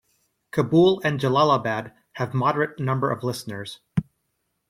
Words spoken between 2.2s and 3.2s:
moderate number